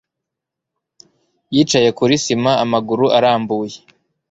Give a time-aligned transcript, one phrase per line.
[1.53, 3.77] Yicaye kuri sima amaguru arambuye.